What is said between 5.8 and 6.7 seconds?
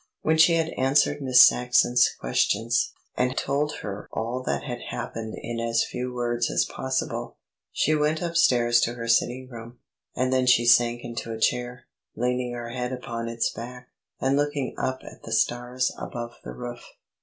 few words as